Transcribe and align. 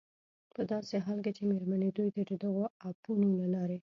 په 0.53 0.61
داسې 0.71 0.95
حال 1.05 1.19
کې 1.25 1.31
چې 1.37 1.43
مېرمنې 1.51 1.89
دوی 1.97 2.09
ته 2.15 2.21
د 2.29 2.31
دغو 2.43 2.63
اپونو 2.89 3.27
له 3.41 3.47
لارې 3.55 3.77